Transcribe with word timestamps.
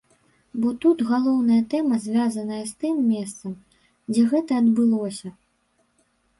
Бо 0.61 0.69
тут 0.85 1.03
галоўная 1.11 1.59
тэма 1.73 1.99
звязаная 2.07 2.63
з 2.71 2.75
тым 2.85 2.95
месцам, 3.13 3.53
дзе 4.15 4.27
гэта 4.35 4.51
адбылося. 4.65 5.37